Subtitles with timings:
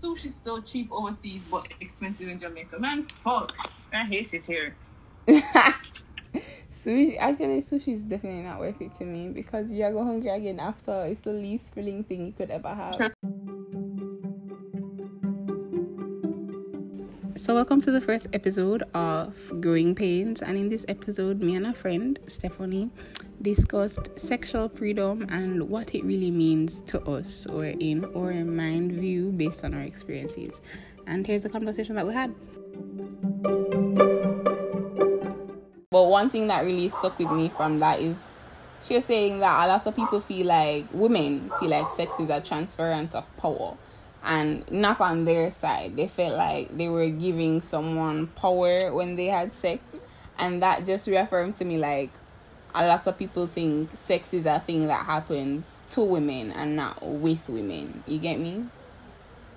[0.00, 2.78] sushi is so cheap overseas but expensive in Jamaica?
[2.78, 3.56] Man, fuck.
[3.92, 4.74] I hate it here.
[5.28, 10.58] sushi actually sushi is definitely not worth it to me because you go hungry again
[10.60, 13.12] after it's the least filling thing you could ever have.
[17.40, 20.42] So, welcome to the first episode of Growing Pains.
[20.42, 22.90] And in this episode, me and a friend, Stephanie,
[23.40, 29.32] discussed sexual freedom and what it really means to us or in our mind view
[29.32, 30.60] based on our experiences.
[31.06, 32.34] And here's the conversation that we had.
[35.90, 38.18] But one thing that really stuck with me from that is
[38.82, 42.28] she was saying that a lot of people feel like women feel like sex is
[42.28, 43.78] a transference of power
[44.22, 45.96] and not on their side.
[45.96, 49.82] They felt like they were giving someone power when they had sex,
[50.38, 52.10] and that just reaffirmed to me like
[52.74, 57.02] a lot of people think sex is a thing that happens to women and not
[57.02, 58.02] with women.
[58.06, 58.66] You get me?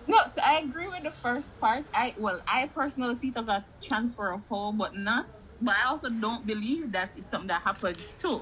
[0.07, 1.85] No, so I agree with the first part.
[1.93, 5.27] I well, I personally see it as a transfer of power, but not.
[5.61, 8.41] But I also don't believe that it's something that happens too.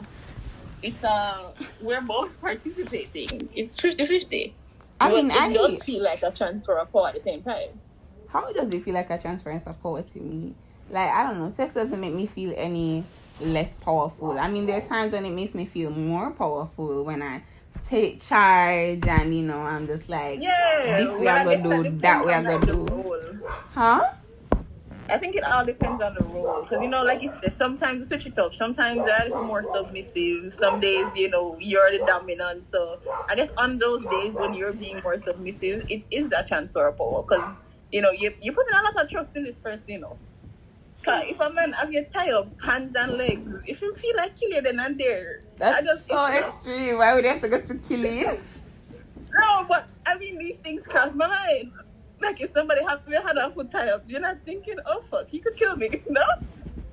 [0.81, 3.50] It's uh, we're both participating.
[3.53, 4.53] It's 50-50.
[5.02, 7.70] I mean, it I, does feel like a transfer of power at the same time.
[8.28, 10.54] How does it feel like a transference of power to me?
[10.90, 13.04] Like I don't know, sex doesn't make me feel any
[13.40, 14.40] less powerful.
[14.40, 17.42] I mean, there's times when it makes me feel more powerful when I
[17.86, 22.26] take charge and you know I'm just like, yeah, this way I'm gonna do, that
[22.26, 23.40] way I'm gonna do,
[23.74, 24.12] huh?
[25.12, 28.06] I think it all depends on the role, because you know, like it's sometimes you
[28.06, 28.54] switch it up.
[28.56, 30.53] Sometimes you're a little more submissive.
[30.53, 32.64] Some days, you know, you're the dominant.
[32.64, 36.88] So I guess on those days when you're being more submissive, it is a transfer
[36.88, 37.53] of power, because
[37.92, 40.18] you know you you're putting a lot of trust in this person, you know.
[41.03, 44.36] Cause if a man have you tie up hands and legs, if you feel like
[44.36, 45.42] killing, then I'm there.
[45.58, 47.00] That's I just, so extreme.
[47.00, 48.40] Why would you have to go to killing?
[49.34, 51.72] No, but I mean these things cross my mind.
[52.22, 55.28] Like if somebody has your hand and foot tie up, you're not thinking, oh fuck,
[55.28, 56.24] he could kill me, no?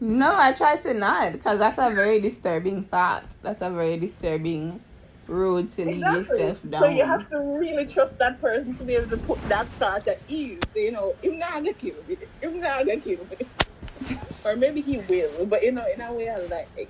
[0.00, 3.24] No, I try to not because that's a very disturbing thought.
[3.42, 4.80] That's a very disturbing
[5.26, 6.82] road to lead yourself down.
[6.82, 10.06] So you have to really trust that person to be able to put that thought
[10.06, 10.60] at ease.
[10.74, 12.16] You know, him not gonna kill me.
[12.40, 14.16] Him not gonna kill me.
[14.44, 16.88] or maybe he will, but you know, in a way I'm like.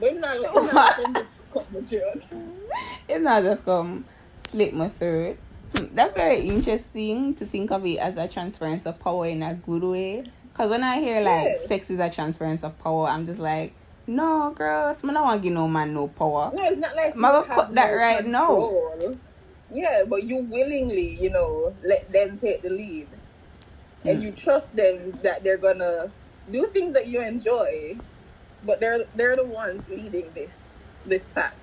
[0.00, 1.86] But him not, him not just come.
[3.06, 4.04] Him not just come
[4.48, 5.38] slip my throat.
[5.76, 9.54] Hmm, that's very interesting to think of it as a transference of power in a
[9.54, 10.24] good way.
[10.52, 13.74] Because when I hear like sex is a transference of power, I'm just like,
[14.06, 16.50] no, girls, man, I don't want to give no man no power.
[16.54, 19.16] No, it's not like gonna cut that right now.
[19.72, 23.06] Yeah, but you willingly, you know, let them take the lead,
[24.04, 24.22] and mm.
[24.22, 26.10] you trust them that they're gonna
[26.50, 27.96] do things that you enjoy,
[28.66, 31.54] but they're they're the ones leading this this pack.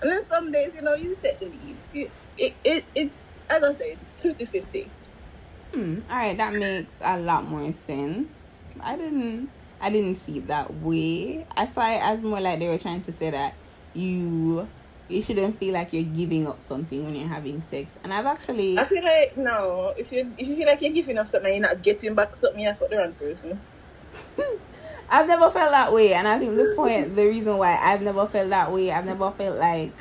[0.00, 1.76] And then some days, you know, you take the lead.
[1.94, 3.10] It it it, it
[3.52, 4.90] as I say, it's 50 50.
[5.72, 5.98] Hmm.
[6.10, 8.44] All right, that makes a lot more sense.
[8.80, 11.46] I didn't I didn't see it that way.
[11.56, 13.54] I saw it as more like they were trying to say that
[13.94, 14.68] you
[15.08, 17.88] you shouldn't feel like you're giving up something when you're having sex.
[18.04, 21.18] And I've actually I feel like no, if you if you feel like you're giving
[21.18, 23.60] up something, you're not getting back something, you're the wrong person.
[25.10, 28.26] I've never felt that way, and I think the point, the reason why I've never
[28.26, 29.92] felt that way, I've never felt like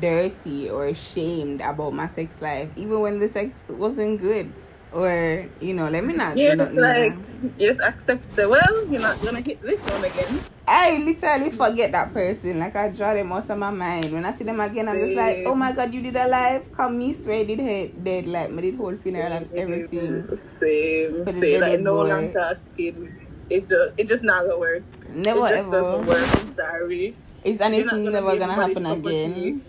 [0.00, 4.52] dirty or ashamed about my sex life, even when the sex wasn't good.
[4.92, 7.14] Or, you know, let me not You're just like,
[7.58, 10.40] you just accept the, well, you're not gonna hit this one again.
[10.66, 12.58] I literally forget that person.
[12.58, 14.12] Like, I draw them out of my mind.
[14.12, 16.72] When I see them again, I'm just like, oh my god, you did alive?
[16.72, 18.26] Come, me swear, did hit dead.
[18.26, 20.26] Like, me did whole funeral and everything.
[20.36, 21.60] Same, same.
[21.60, 23.26] Like, no long talking.
[23.48, 24.82] It just, it just not gonna work.
[25.14, 25.70] Never it just ever.
[25.70, 26.18] doesn't work.
[26.18, 27.16] I'm sorry.
[27.44, 29.64] It's, and it's never gonna happen again.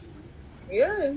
[0.72, 1.14] Yeah.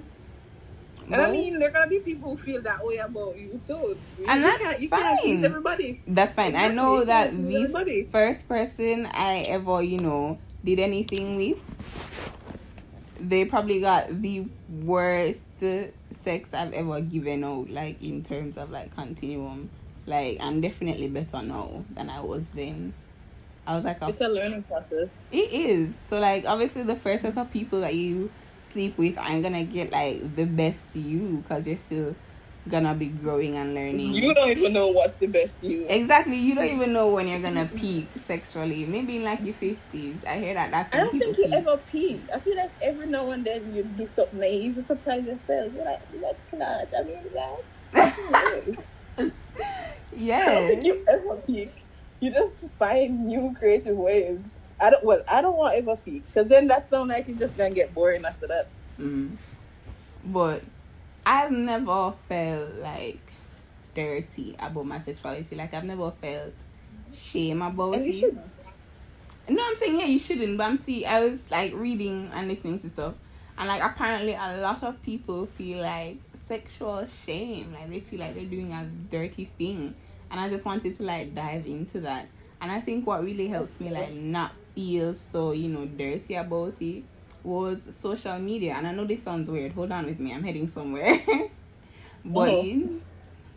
[1.06, 3.96] And I mean, there gonna be people who feel that way about you too.
[4.18, 5.18] You and that's you fine.
[5.18, 6.02] Can't everybody.
[6.06, 6.48] That's fine.
[6.48, 6.70] Exactly.
[6.70, 8.08] I know that the everybody.
[8.10, 11.62] first person I ever, you know, did anything with,
[13.20, 14.46] they probably got the
[14.82, 15.44] worst
[16.10, 17.68] sex I've ever given out.
[17.68, 19.68] Like in terms of like continuum,
[20.06, 22.94] like I'm definitely better now than I was then.
[23.66, 25.26] I was like, a, it's a learning process.
[25.32, 25.92] It is.
[26.04, 28.30] So like, obviously, the first set of people that you
[28.74, 32.14] sleep with aren't gonna get like the best you because you're still
[32.68, 34.12] gonna be growing and learning.
[34.12, 35.86] You don't even know what's the best you.
[35.88, 36.36] Exactly.
[36.36, 38.84] You don't even know when you're gonna peak sexually.
[38.84, 40.24] Maybe in like your fifties.
[40.24, 40.72] I hear that.
[40.72, 41.52] That's I don't think you peak.
[41.52, 42.20] ever peak.
[42.34, 45.72] I feel like every now and then you do something naive and surprise yourself.
[45.74, 46.86] You're like, what class?
[46.98, 47.62] I mean, that.
[50.16, 50.38] yeah.
[50.38, 51.72] I don't think you ever peak.
[52.20, 54.40] You just find new creative ways.
[54.80, 55.04] I don't.
[55.04, 57.94] Well, I don't want ever peak because then that sounds like it's just gonna get
[57.94, 58.68] boring after that.
[58.98, 59.36] Mm.
[60.24, 60.62] But
[61.26, 63.20] I've never felt like
[63.94, 65.56] dirty about my sexuality.
[65.56, 66.54] Like I've never felt
[67.12, 68.20] shame about And you it.
[68.20, 68.46] shouldn't.
[69.48, 70.58] No, I'm saying yeah, you shouldn't.
[70.58, 73.14] But I'm see, I was like reading and listening to stuff,
[73.58, 78.34] and like apparently a lot of people feel like sexual shame, like they feel like
[78.34, 79.94] they're doing a dirty thing,
[80.30, 82.28] and I just wanted to like dive into that.
[82.60, 86.80] And I think what really helps me like not feel so you know dirty about
[86.80, 87.04] it
[87.42, 88.74] was social media.
[88.74, 89.72] And I know this sounds weird.
[89.72, 90.32] Hold on with me.
[90.32, 91.20] I'm heading somewhere.
[92.24, 93.00] but Mhm.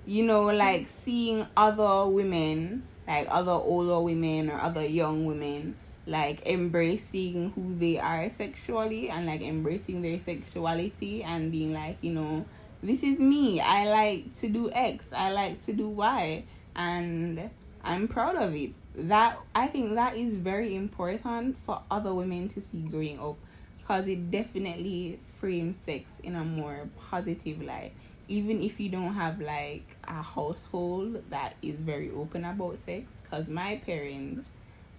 [0.06, 5.75] you know, like seeing other women, like other older women or other young women,
[6.06, 12.12] like embracing who they are sexually and like embracing their sexuality and being like, you
[12.14, 12.46] know,
[12.84, 13.60] this is me.
[13.60, 15.12] I like to do X.
[15.14, 16.44] I like to do Y.
[16.75, 17.50] And
[17.84, 18.72] I'm proud of it.
[18.97, 23.38] That I think that is very important for other women to see growing up
[23.79, 27.94] because it definitely frames sex in a more positive light
[28.29, 33.47] even if you don't have like a household that is very open about sex because
[33.49, 34.51] my parents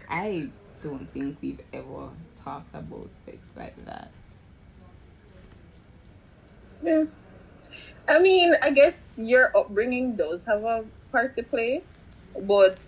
[0.09, 0.51] i
[0.81, 4.11] don't think we've ever talked about sex like that
[6.83, 7.05] Yeah.
[8.07, 11.83] I mean, I guess your upbringing does have a part to play,
[12.41, 12.79] but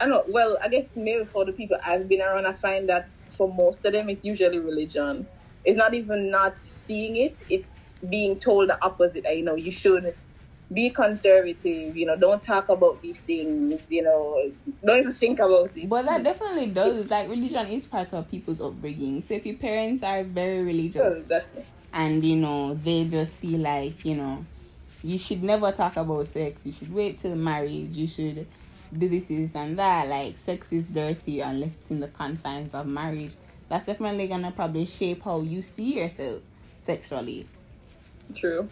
[0.00, 0.24] I know.
[0.28, 3.84] Well, I guess maybe for the people I've been around, I find that for most
[3.84, 5.26] of them, it's usually religion.
[5.64, 9.24] It's not even not seeing it; it's being told the opposite.
[9.24, 10.14] that, You know, you should
[10.72, 11.96] be conservative.
[11.96, 13.90] You know, don't talk about these things.
[13.92, 14.50] You know,
[14.84, 15.88] don't even think about it.
[15.88, 20.02] but that definitely does like religion is part of people's upbringing so if your parents
[20.02, 21.28] are very religious
[21.92, 24.44] and you know they just feel like you know
[25.02, 28.46] you should never talk about sex you should wait till marriage you should
[28.96, 32.86] do this this and that like sex is dirty unless it's in the confines of
[32.86, 33.32] marriage.
[33.68, 36.42] That's definitely gonna probably shape how you see yourself
[36.78, 37.46] sexually.
[38.34, 38.68] True.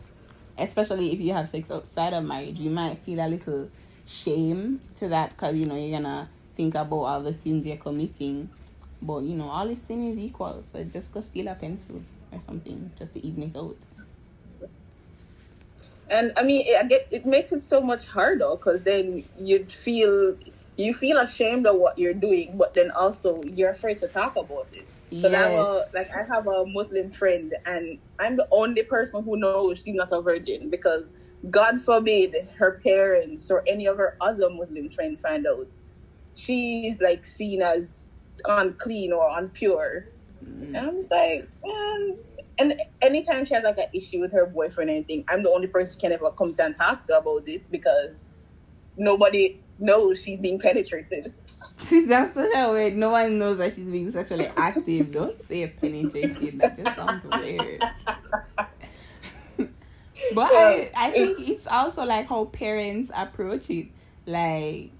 [0.56, 3.68] especially if you have sex outside of marriage you might feel a little
[4.06, 8.48] shame to that because you know you're gonna think about all the sins you're committing.
[9.00, 12.40] But you know all the sin is equal so just go steal a pencil or
[12.40, 13.76] something just to even it out
[16.10, 20.36] And I mean, I get it makes it so much harder because then you'd feel
[20.76, 24.68] you feel ashamed of what you're doing, but then also you're afraid to talk about
[24.72, 24.86] it.
[25.10, 29.22] Because I have a like I have a Muslim friend, and I'm the only person
[29.24, 31.10] who knows she's not a virgin because
[31.50, 35.68] God forbid her parents or any of her other Muslim friends find out
[36.34, 38.08] she's like seen as
[38.44, 40.06] unclean or unpure.
[40.44, 40.66] Mm.
[40.66, 42.18] And I'm just like, man.
[42.58, 45.68] And anytime she has like an issue with her boyfriend or anything, I'm the only
[45.68, 48.28] person can ever come to and talk to about it because
[48.96, 51.32] nobody knows she's being penetrated.
[51.78, 52.96] See, that's such a weird.
[52.96, 55.12] No one knows that she's being sexually active.
[55.12, 56.60] Don't say penetrated.
[56.60, 57.82] That just sounds weird.
[60.34, 63.88] but I, I think it's also like how parents approach it.
[64.26, 64.90] Like,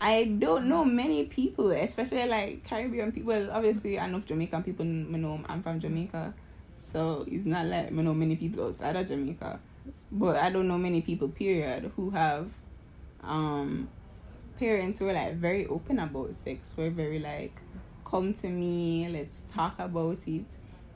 [0.00, 3.50] I don't know many people, especially like Caribbean people.
[3.50, 4.84] Obviously, I know Jamaican people.
[4.84, 6.34] You know, I'm from Jamaica,
[6.96, 9.60] so it's not like you know many people outside of Jamaica.
[10.10, 12.48] But I don't know many people, period, who have
[13.22, 13.88] um
[14.58, 16.72] parents were like very open about sex.
[16.74, 17.60] We're very like,
[18.06, 20.46] come to me, let's talk about it.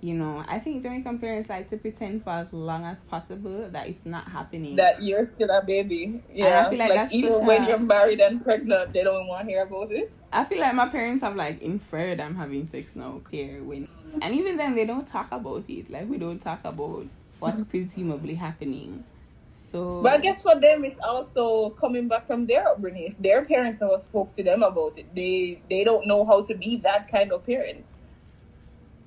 [0.01, 3.87] You know, I think Jamaican parents like to pretend for as long as possible that
[3.87, 4.77] it's not happening.
[4.77, 6.23] That you're still a baby.
[6.33, 6.65] Yeah.
[6.67, 9.47] I feel like like that's even when a- you're married and pregnant, they don't want
[9.49, 10.15] to hear about it.
[10.33, 13.89] I feel like my parents have like inferred I'm having sex now, clear when,
[14.21, 15.91] and even then they don't talk about it.
[15.91, 17.07] Like we don't talk about
[17.39, 19.05] what's presumably happening.
[19.53, 23.09] So, But I guess for them, it's also coming back from their upbringing.
[23.09, 26.55] If their parents never spoke to them about it, they they don't know how to
[26.55, 27.85] be that kind of parent.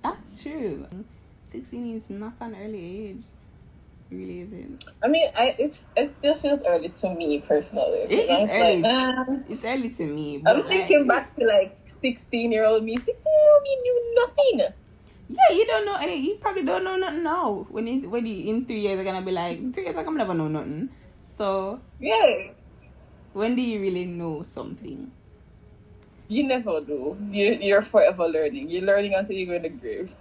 [0.02, 0.86] that's true.
[1.46, 3.24] Sixteen is not an early age.
[4.12, 4.84] Really isn't.
[5.04, 8.00] I mean, I it's it still feels early to me personally.
[8.10, 8.82] It is early.
[8.82, 9.26] like, ah.
[9.50, 10.38] It's early to me.
[10.38, 12.98] But I'm like, thinking back to like 16 year old me.
[12.98, 14.74] Say, oh, we knew nothing.
[15.34, 16.18] Yeah, you don't know any.
[16.22, 17.66] You probably don't know nothing now.
[17.70, 20.08] When you, when you in three years, are gonna be like in three years, like
[20.08, 20.90] I'm never know nothing.
[21.24, 22.54] So Yeah,
[23.34, 25.12] when do you really know something?
[26.28, 27.18] you never do.
[27.32, 28.70] You you're forever learning.
[28.70, 30.16] You're learning until you go in the grave.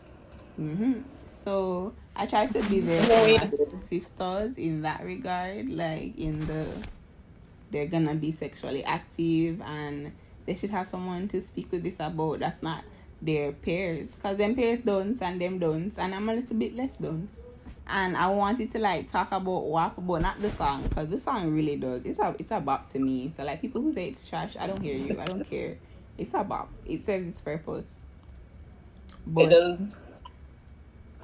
[0.56, 3.50] hmm So I try to be there for
[3.88, 6.66] sisters in that regard, like in the
[7.70, 10.12] they're gonna be sexually active and
[10.46, 12.40] they should have someone to speak with this about.
[12.40, 12.84] That's not
[13.22, 16.96] their peers, cause them peers don't and them don't, and I'm a little bit less
[16.96, 17.30] don't.
[17.86, 21.52] And I wanted to like talk about WAP, but not the song, cause the song
[21.52, 22.04] really does.
[22.04, 23.30] It's a it's a bop to me.
[23.34, 25.18] So like people who say it's trash, I don't hear you.
[25.20, 25.78] I don't care.
[26.18, 26.68] It's a bop.
[26.84, 27.88] It serves its purpose.
[29.36, 29.96] it does.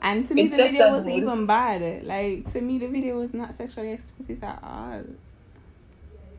[0.01, 2.05] And to me, It the video was even bad.
[2.05, 5.03] Like to me, the video was not sexually explicit at all.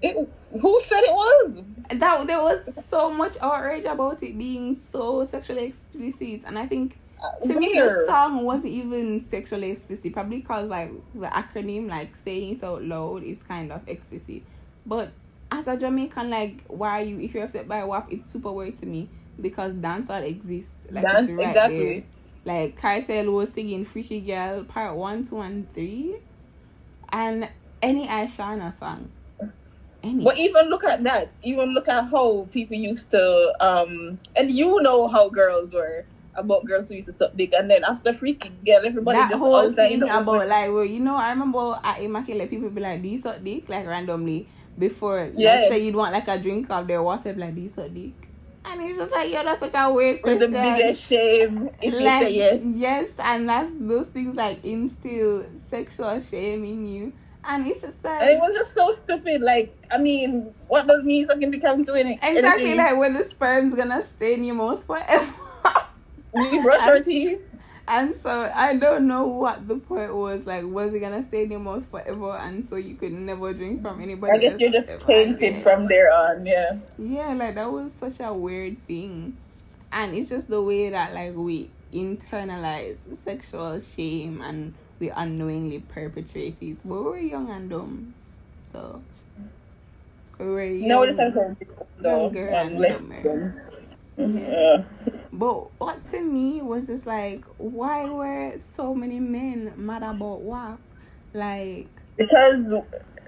[0.02, 0.16] It,
[0.52, 1.64] who said it was?
[1.92, 6.98] That there was so much outrage about it being so sexually explicit, and I think
[7.22, 10.14] uh, to me the song wasn't even sexually explicit.
[10.14, 14.44] Probably because like the acronym, like saying it out loud, is kind of explicit.
[14.86, 15.12] But
[15.52, 17.20] as a Jamaican, like why are you?
[17.20, 19.10] If you're upset by a WAP, it's super weird to me
[19.42, 20.72] because dancehall exists.
[20.90, 21.90] Like Dance- it's right exactly.
[21.90, 22.04] there.
[22.46, 26.16] Like Kartel was singing Freaky Girl part one, two, and three,
[27.10, 27.50] and
[27.82, 29.12] any Ishawna song.
[30.04, 30.24] Any.
[30.24, 31.32] But even look at that.
[31.44, 36.66] Even look at how people used to, um, and you know how girls were about
[36.66, 39.72] girls who used to suck dick, and then after freaky girl, everybody that just whole
[39.72, 43.18] thing about like well you know I remember at Immaculate people be like do you
[43.18, 45.56] suck dick like randomly before Yeah.
[45.56, 47.94] let's say you'd want like a drink of their water be like do you suck
[47.94, 48.14] dick
[48.66, 52.02] and it's just like yo that's such a weird with the biggest shame if you
[52.02, 52.62] like say yes.
[52.64, 57.14] yes and that's those things like instill sexual shame in you
[57.46, 59.42] and it's just And it was just so stupid.
[59.42, 62.78] Like, I mean, what does me dick have to any, exactly anything?
[62.78, 65.34] like when the sperm's gonna stay in your mouth forever
[66.34, 67.42] we brush our teeth.
[67.88, 70.46] And so I don't know what the point was.
[70.46, 73.82] Like, was it gonna stay in your mouth forever, and so you could never drink
[73.82, 74.34] from anybody?
[74.34, 76.46] I guess you're just tainted from there on.
[76.46, 76.78] Yeah.
[77.00, 79.36] Yeah, like that was such a weird thing,
[79.92, 86.58] and it's just the way that like we internalize sexual shame and we unknowingly perpetrate
[86.62, 86.78] it.
[86.86, 88.14] But we were young and dumb,
[88.72, 89.02] so
[90.38, 90.88] we were young.
[90.88, 91.58] No, this is from
[92.00, 92.24] though.
[92.24, 93.64] Younger and less dumber.
[94.18, 94.84] Yeah.
[95.32, 100.80] But what to me was just like, why were so many men mad about WAP?
[101.34, 101.88] Like,
[102.18, 102.74] Because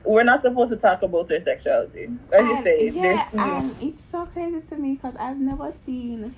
[0.04, 2.10] we're not supposed to talk about our sexuality.
[2.34, 6.36] As you say, yeah, and it's so crazy to me because I've never seen.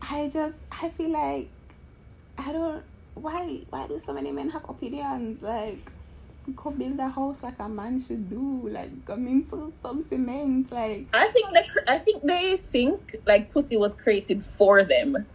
[0.00, 1.48] I just I feel like
[2.36, 2.84] I don't.
[3.20, 5.42] Why why do so many men have opinions?
[5.42, 5.90] Like,
[6.54, 8.68] go build a house like a man should do.
[8.68, 10.70] Like, come into some cement.
[10.70, 15.26] Like, I think that I think they think like pussy was created for them.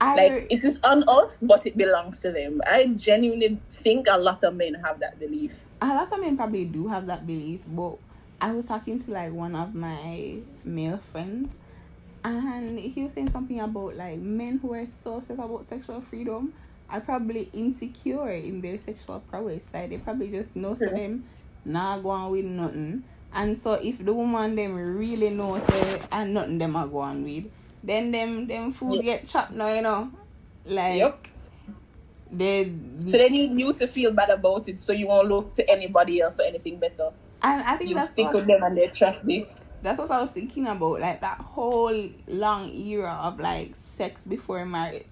[0.00, 2.60] I Like it is on us, but it belongs to them.
[2.66, 5.66] I genuinely think a lot of men have that belief.
[5.80, 7.98] a lot of men probably do have that belief, but
[8.40, 11.56] I was talking to like one of my male friends,
[12.24, 16.52] and he was saying something about like men who are so obsessed about sexual freedom
[16.92, 19.66] are probably insecure in their sexual prowess.
[19.72, 20.90] Like they probably just know True.
[20.90, 21.24] them
[21.64, 23.04] not going with nothing.
[23.34, 27.50] And so if the woman them really knows say and nothing them are going with,
[27.82, 30.12] then them them food get chopped now, you know.
[30.66, 31.26] Like Yep.
[32.30, 32.72] they
[33.06, 36.20] So then you knew to feel bad about it, so you won't look to anybody
[36.20, 37.10] else or anything better.
[37.42, 39.48] and I think You that's stick with them and their trash dick.
[39.82, 44.64] That's what I was thinking about, like that whole long era of like sex before
[44.64, 45.04] marriage,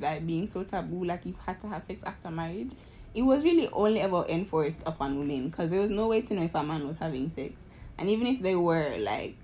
[0.00, 2.72] like being so taboo, like you had to have sex after marriage.
[3.14, 6.42] It was really only ever enforced upon women because there was no way to know
[6.42, 7.52] if a man was having sex,
[7.98, 9.36] and even if they were, like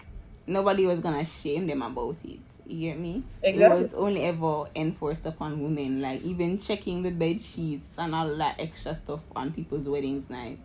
[0.46, 2.40] nobody was gonna shame them about it.
[2.66, 3.22] You get me?
[3.42, 3.78] Exactly.
[3.78, 8.34] It was only ever enforced upon women, like even checking the bed sheets and all
[8.36, 10.60] that extra stuff on people's weddings nights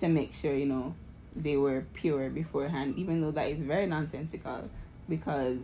[0.00, 0.94] to make sure you know
[1.38, 4.70] they were pure beforehand, even though that is very nonsensical.
[5.08, 5.58] Because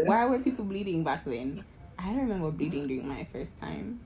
[0.00, 1.64] why were people bleeding back then?
[1.98, 4.00] I don't remember bleeding during my first time.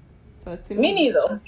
[0.44, 1.40] So to Me me, neither.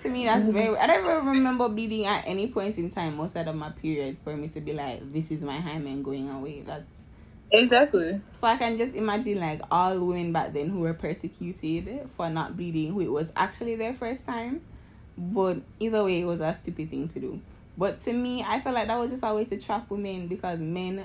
[0.00, 0.76] to me that's very.
[0.76, 4.36] I don't even remember bleeding at any point in time outside of my period for
[4.36, 6.62] me to be like, this is my hymen going away.
[6.62, 6.84] That's
[7.52, 8.20] Exactly.
[8.40, 12.56] so I can just imagine like all women back then who were persecuted for not
[12.56, 14.62] bleeding, who it was actually their first time.
[15.18, 17.40] But either way, it was a stupid thing to do.
[17.80, 20.58] But to me, I felt like that was just a way to trap women because
[20.58, 21.02] men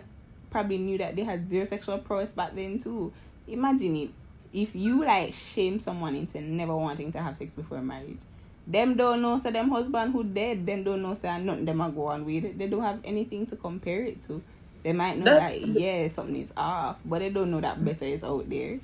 [0.52, 3.14] probably knew that they had zero sexual prowess back then too.
[3.48, 4.10] Imagine it.
[4.52, 8.20] If you like shame someone into never wanting to have sex before marriage,
[8.68, 11.90] them don't know so them husband who dead, them don't know so nothing them are
[11.90, 12.58] go on with.
[12.58, 14.44] They don't have anything to compare it to.
[14.84, 18.04] They might know That's- that yeah, something is off, but they don't know that better
[18.04, 18.82] is out there.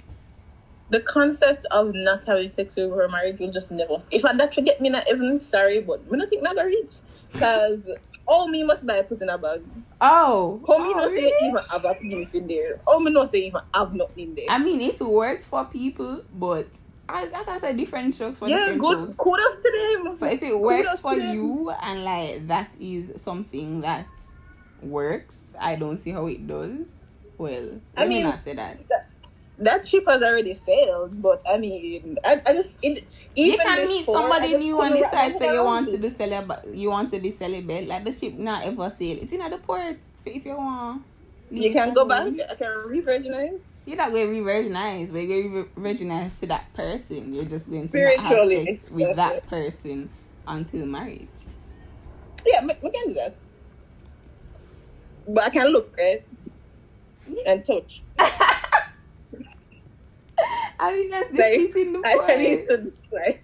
[0.92, 3.98] The concept of not having sex before marriage will just never.
[4.12, 6.96] If I that forget me not even sorry, but we don't think not gonna reach.
[7.34, 7.80] Cause
[8.28, 9.62] all me must buy a pussy in a bag.
[10.00, 11.48] Oh, How me oh, not say really?
[11.48, 12.80] even have a penis in there.
[12.86, 14.46] How me not say even have nothing in there.
[14.50, 16.68] I mean, it works for people, but
[17.08, 19.16] I, as I said, different strokes for yeah, different good.
[19.16, 19.18] folks.
[19.18, 20.18] Kudos to them.
[20.18, 24.08] So if it works Kudos for you and like that is something that
[24.82, 26.88] works, I don't see how it does.
[27.38, 28.88] Well, I mean, not say that.
[28.90, 29.11] that
[29.86, 33.06] ship has already sailed, but I mean, I, I just it.
[33.36, 36.74] You can meet somebody new and wrap decide my you want to do celibate.
[36.74, 37.88] You want to be celibate.
[37.88, 39.18] Like the ship not ever sail.
[39.22, 41.04] It's in the port if you want.
[41.52, 42.28] You can go back.
[42.50, 43.60] I can re-virginize.
[43.86, 47.34] You're not going to re-virginize, but you're going to re-virginize to that person.
[47.34, 49.48] You're just going to not have sex with that it.
[49.48, 50.10] person
[50.48, 51.28] until marriage.
[52.46, 53.38] Yeah, we, we can do that.
[55.28, 56.24] but I can look right
[57.46, 58.02] and touch.
[60.80, 62.28] I mean, that's Like, the I point.
[62.28, 63.44] can need to just like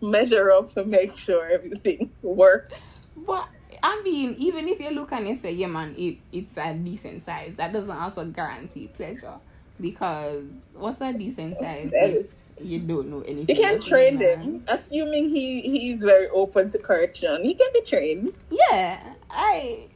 [0.00, 2.80] measure up to make sure everything works.
[3.16, 3.48] But
[3.82, 7.24] I mean, even if you look and you say, yeah, man, it it's a decent
[7.24, 9.34] size, that doesn't also guarantee pleasure.
[9.80, 12.26] Because what's a decent size if
[12.60, 13.56] you don't know anything?
[13.56, 17.44] You can train them, assuming he he's very open to correction.
[17.44, 18.32] He can be trained.
[18.50, 19.00] Yeah,
[19.30, 19.88] I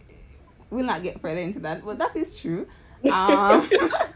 [0.71, 2.67] will not get further into that, but that is true.
[3.11, 3.69] Um,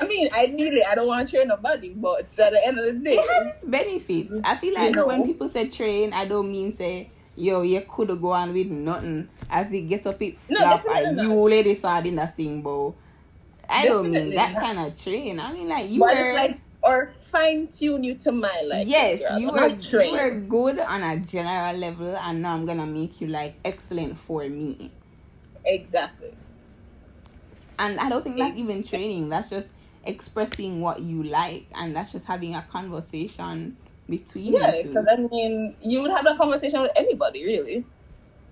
[0.00, 2.92] I mean, ideally, I don't want to train nobody, but at the end of the
[2.92, 4.40] day, it has its benefits.
[4.44, 5.06] I feel like You know.
[5.06, 9.28] when people say train, I don't mean say, yo, you could go on with nothing.
[9.50, 12.62] As it gets up, it No, flap, definitely and you lady saw in the sing
[12.62, 12.94] bow.
[13.68, 14.62] I don't mean that not.
[14.62, 15.40] kind of train.
[15.40, 18.86] I mean like you but were, like or fine tune you to my life.
[18.86, 23.20] yes, you were, you were good on a general level, and now I'm gonna make
[23.20, 24.90] you like excellent for me.
[25.64, 26.34] exactly.
[27.78, 29.28] And I don't think that's even training.
[29.28, 29.68] That's just
[30.08, 35.06] expressing what you like, and that's just having a conversation between Yeah, you two because
[35.10, 37.86] I mean, you would have that conversation with anybody, really.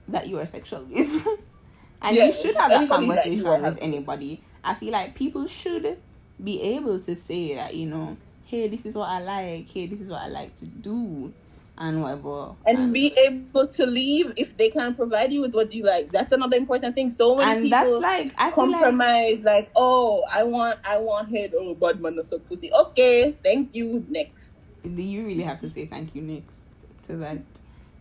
[0.09, 1.27] that you are sexual with.
[2.03, 4.45] and Yeah, you should have that anybody that conversation with anybody.
[4.65, 5.99] I feel like people should
[6.43, 10.01] be able to say that, you know, hey, this is what I like, hey, this
[10.01, 11.35] is what I like to do,
[11.79, 12.55] and whatever.
[12.65, 16.11] And be able to leave if they can't provide you with what you like.
[16.11, 17.11] That's another important thing.
[17.11, 20.99] So many and that's people like, I feel like compromise, like, oh, I want, I
[20.99, 21.53] want head.
[21.55, 22.73] Oh, bad man, so pussy.
[22.73, 24.05] Okay, thank you.
[24.09, 26.55] Next, do you really have to say thank you next
[27.09, 27.43] to that?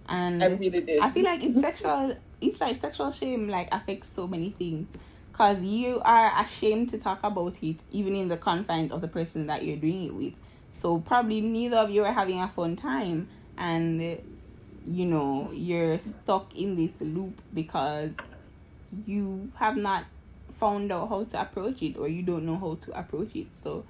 [0.08, 1.00] And I really did.
[1.00, 2.16] I feel like it's sexual.
[2.42, 4.88] It's like sexual shame like affects so many things,
[5.34, 9.48] cause you are ashamed to talk about it, even in the confines of the person
[9.48, 10.34] that you're doing it with.
[10.78, 14.02] So probably neither of you are having a fun time, and
[14.88, 18.12] you know you're stuck in this loop because
[19.06, 20.06] you have not
[20.60, 23.48] found out how to approach it, or you don't know how to approach it.
[23.56, 23.84] So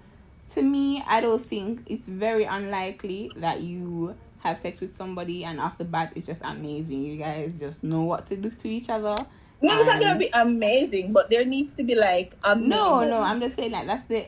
[0.53, 5.59] to me, I don't think it's very unlikely that you have sex with somebody and
[5.59, 7.03] off the bat it's just amazing.
[7.03, 9.15] You guys just know what to do to each other.
[9.61, 13.03] no, it's not and- gonna be amazing, but there needs to be like a No,
[13.03, 14.27] no, I'm just saying like that's the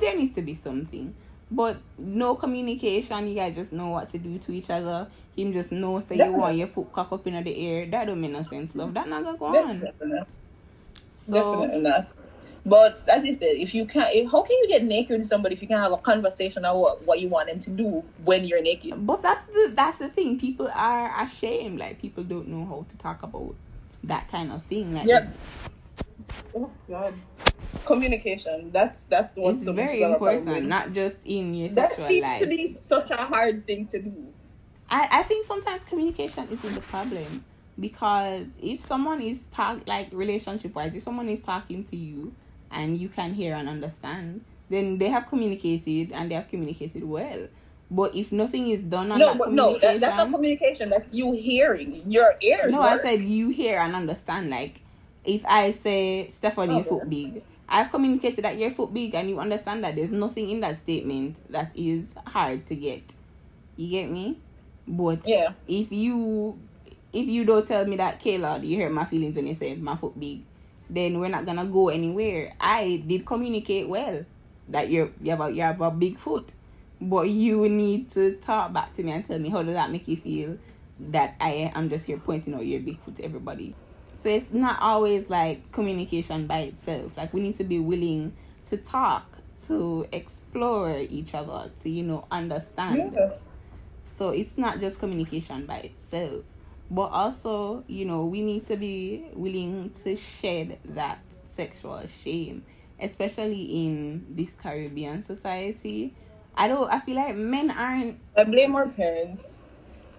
[0.00, 1.14] there needs to be something.
[1.50, 5.06] But no communication, you guys just know what to do to each other.
[5.36, 7.86] Him just know say you want your foot cock up in the air.
[7.86, 8.94] That don't make no sense, love.
[8.94, 9.80] That not gonna go on.
[9.80, 10.26] Definitely.
[11.10, 12.12] So Definitely not.
[12.64, 15.54] But as you said, if you can't, if, how can you get naked with somebody
[15.54, 18.44] if you can't have a conversation about what, what you want them to do when
[18.44, 19.06] you're naked?
[19.06, 20.40] But that's the that's the thing.
[20.40, 21.78] People are ashamed.
[21.78, 23.54] Like people don't know how to talk about
[24.02, 24.94] that kind of thing.
[24.94, 25.36] Like Yep.
[26.54, 27.14] Oh God.
[27.84, 28.70] Communication.
[28.72, 31.90] That's that's what it's very people have a problem important, not just in your That
[31.90, 34.32] sexual seems to be such a hard thing to do.
[34.88, 37.44] I, I think sometimes communication isn't the problem
[37.78, 42.34] because if someone is talk like relationship wise, if someone is talking to you
[42.70, 47.48] and you can hear and understand, then they have communicated and they have communicated well.
[47.90, 50.90] But if nothing is done on No, that but no, communication, that, that's not communication.
[50.90, 52.10] That's you hearing.
[52.10, 52.72] Your ears.
[52.72, 54.50] no, I said you hear and understand.
[54.50, 54.80] Like
[55.26, 59.38] if I say Stephanie, your foot big, I've communicated that your foot big and you
[59.40, 63.14] understand that there's nothing in that statement that is hard to get.
[63.76, 64.38] You get me?
[64.86, 65.50] But Yeah.
[65.66, 66.58] if you
[67.12, 69.96] if you don't tell me that Kayla, you hurt my feelings when you say my
[69.96, 70.42] foot big,
[70.90, 72.54] then we're not gonna go anywhere.
[72.60, 74.24] I did communicate well
[74.68, 76.52] that you're you have a you have a big foot.
[77.00, 80.08] But you need to talk back to me and tell me how does that make
[80.08, 80.58] you feel
[80.98, 83.76] that I am just here pointing out your big foot to everybody.
[84.18, 87.16] So it's not always like communication by itself.
[87.16, 88.34] Like we need to be willing
[88.70, 93.14] to talk, to explore each other, to you know understand.
[93.16, 93.34] Yeah.
[94.04, 96.44] So it's not just communication by itself,
[96.90, 102.64] but also, you know, we need to be willing to shed that sexual shame,
[103.00, 106.14] especially in this Caribbean society.
[106.56, 109.62] I don't, I feel like men aren't, I blame our parents.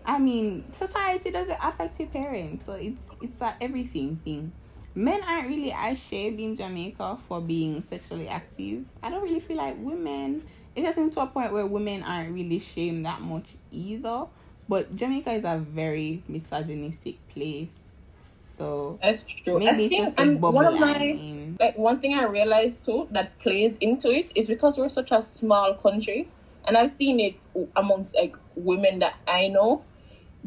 [0.07, 4.53] I mean, society doesn't affect your parents, so it's, it's a everything thing.
[4.95, 8.85] Men aren't really ashamed in Jamaica for being sexually active.
[9.03, 12.59] I don't really feel like women, it gets to a point where women aren't really
[12.59, 14.25] shamed that much either.
[14.69, 17.99] But Jamaica is a very misogynistic place.
[18.41, 19.59] So That's true.
[19.59, 21.57] maybe I it's just and bubble one of my in.
[21.59, 25.21] like one thing I realized too that plays into it is because we're such a
[25.21, 26.27] small country,
[26.67, 27.35] and I've seen it
[27.75, 29.83] amongst like women that I know.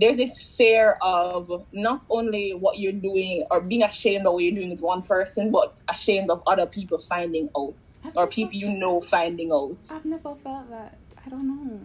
[0.01, 4.55] There's this fear of not only what you're doing or being ashamed of what you're
[4.55, 8.73] doing with one person, but ashamed of other people finding out I've or people you
[8.73, 9.77] know finding out.
[9.91, 10.97] I've never felt that.
[11.25, 11.81] I don't know.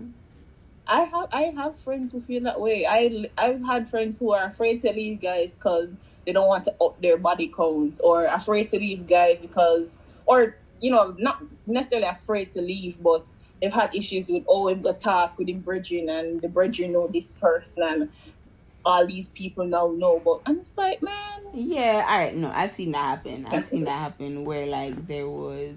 [0.88, 2.86] I have I have friends who feel that way.
[2.86, 6.75] I I've had friends who are afraid to leave guys because they don't want to
[6.82, 12.08] up their body counts, or afraid to leave guys because, or you know, not necessarily
[12.08, 16.09] afraid to leave, but they've had issues with oh, we've got talk with the bridging,
[16.09, 18.09] and the bridging know this person, and
[18.83, 20.19] all these people now know.
[20.23, 21.13] But I'm just like, man,
[21.53, 22.35] Yeah, all right.
[22.35, 23.45] No, I've seen that happen.
[23.45, 25.75] I've seen that happen where like there was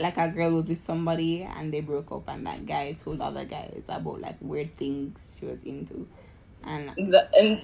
[0.00, 3.44] like a girl was with somebody and they broke up, and that guy told other
[3.44, 6.08] guys about like weird things she was into,
[6.64, 7.62] and and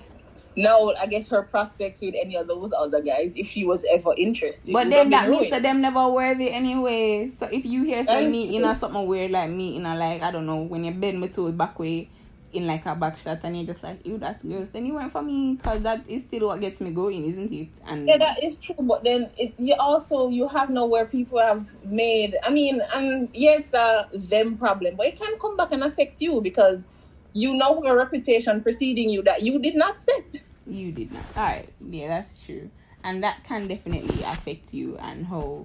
[0.57, 4.13] now I guess her prospects with any of those other guys, if she was ever
[4.17, 4.73] interested.
[4.73, 7.31] But then that means that them never worthy anyway.
[7.39, 8.81] So if you hear say me in a true.
[8.81, 11.53] something weird like me in a like I don't know when you bend me to
[11.53, 12.11] back way
[12.53, 15.13] in like a back shot and you're just like ew that's gross then you went
[15.13, 18.43] for me because that is still what gets me going isn't it and Yeah, that
[18.43, 18.75] is true.
[18.81, 22.37] But then it, you also you have nowhere people have made.
[22.43, 26.21] I mean, and yeah, it's a them problem, but it can come back and affect
[26.21, 26.89] you because
[27.33, 30.43] you now have a reputation preceding you that you did not set.
[30.67, 31.23] you did not.
[31.37, 31.69] All right.
[31.81, 32.71] Yeah that's true.
[33.03, 35.65] And that can definitely affect you and how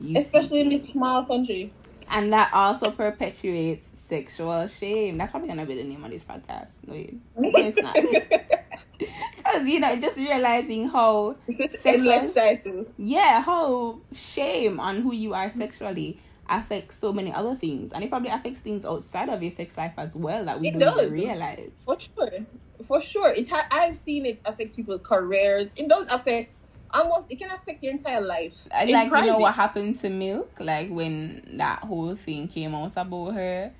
[0.00, 1.72] you Especially in this small country.
[2.10, 5.18] and that also perpetuates sexual shame.
[5.18, 6.86] That's probably gonna be the name of this podcast.
[6.86, 6.94] No
[7.36, 7.94] it's not.
[9.36, 12.86] Because you know just realizing how It's Sexual- endless cycle.
[12.98, 18.10] yeah, how shame on who you are sexually affects so many other things, and it
[18.10, 21.70] probably affects things outside of your sex life as well that we It don't realize.
[21.84, 22.30] For sure.
[22.82, 23.32] For sure.
[23.32, 25.72] It ha- I've seen it affect people's careers.
[25.76, 26.58] It does affect
[26.94, 28.66] almost it can affect your entire life.
[28.72, 32.74] I In like you know what happened to Milk, like when that whole thing came
[32.74, 33.72] out about her,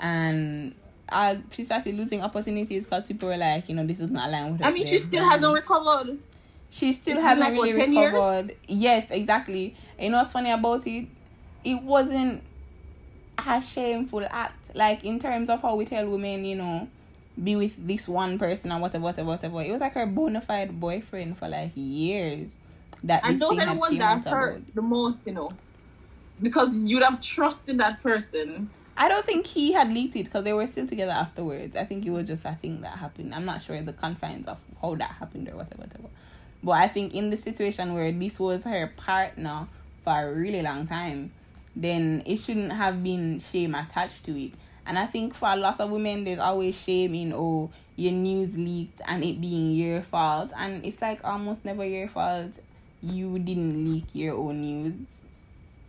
[0.00, 0.74] and
[1.08, 4.52] uh, she started losing opportunities because people were like, you know, this is not aligned
[4.52, 4.66] with her.
[4.66, 6.18] I mean she still hasn't recovered.
[6.68, 8.12] she still hasn't like, really what, 10 years?
[8.12, 8.56] recovered.
[8.66, 9.74] Yes, exactly.
[9.98, 11.06] You know what's funny about it?
[11.66, 12.42] It wasn't
[13.36, 14.74] a shameful act.
[14.74, 16.88] Like in terms of how we tell women, you know,
[17.42, 19.62] be with this one person and whatever, whatever, whatever.
[19.62, 22.56] It was like her bona fide boyfriend for like years.
[23.04, 24.74] That And those are the ones that hurt about.
[24.74, 25.50] the most, you know.
[26.40, 28.70] Because you'd have trusted that person.
[28.96, 31.76] I don't think he had leaked it because they were still together afterwards.
[31.76, 33.34] I think it was just a thing that happened.
[33.34, 36.08] I'm not sure the confines of how that happened or whatever, whatever.
[36.62, 39.66] But I think in the situation where this was her partner
[40.02, 41.32] for a really long time,
[41.76, 44.54] then it shouldn't have been shame attached to it.
[44.86, 48.56] And I think for a lot of women, there's always shame in, oh, your news
[48.56, 50.52] leaked and it being your fault.
[50.56, 52.58] And it's like almost never your fault.
[53.02, 55.22] You didn't leak your own news.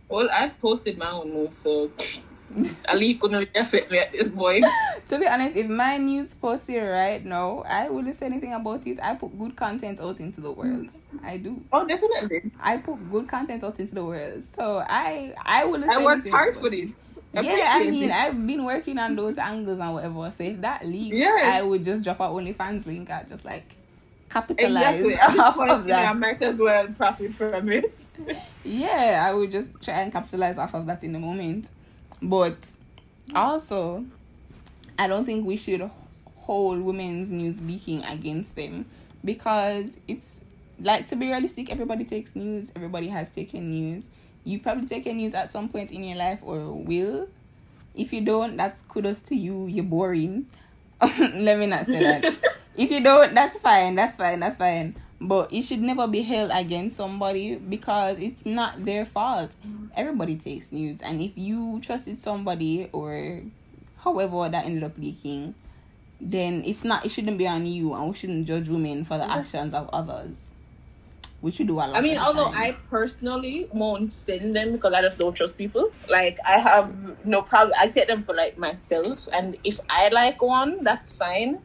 [0.08, 1.90] Well, I posted my own notes, so
[2.88, 4.64] Ali couldn't affect me at this point.
[5.08, 8.98] to be honest, if my news posted right now, I wouldn't say anything about it.
[9.02, 10.88] I put good content out into the world.
[11.22, 11.62] I do.
[11.72, 12.50] Oh, definitely.
[12.60, 14.44] I put good content out into the world.
[14.56, 16.96] So I I wouldn't I worked hard for this.
[17.34, 17.42] Yeah,
[17.74, 18.10] I mean, it.
[18.10, 20.30] I've been working on those angles and whatever.
[20.30, 21.36] So if that leaked, Yeah.
[21.52, 23.10] I would just drop our OnlyFans link.
[23.10, 23.76] I just like
[24.30, 25.38] capitalize Exactly.
[25.38, 26.16] Off of know, I that.
[26.16, 28.06] might as well profit from it.
[28.64, 31.70] Yeah, I would just try and capitalize off of that in the moment.
[32.22, 32.70] But
[33.34, 34.04] also,
[34.98, 35.88] I don't think we should
[36.36, 38.86] hold women's news leaking against them
[39.24, 40.40] because it's
[40.80, 44.08] like to be realistic, everybody takes news, everybody has taken news.
[44.44, 47.28] You've probably taken news at some point in your life or will.
[47.94, 49.66] If you don't, that's kudos to you.
[49.66, 50.46] You're boring.
[51.18, 52.56] Let me not say that.
[52.76, 53.96] if you don't, that's fine.
[53.96, 54.40] That's fine.
[54.40, 54.94] That's fine.
[55.20, 59.56] But it should never be held against somebody because it's not their fault.
[59.96, 63.42] Everybody takes news, and if you trusted somebody or
[64.04, 65.56] however that ended up leaking,
[66.20, 67.04] then it's not.
[67.04, 70.50] It shouldn't be on you, and we shouldn't judge women for the actions of others.
[71.42, 71.96] We should do a lot.
[71.96, 72.56] I mean, although time.
[72.56, 75.90] I personally won't send them because I just don't trust people.
[76.08, 77.76] Like, I have no problem.
[77.78, 81.58] I take them for like myself, and if I like one, that's fine.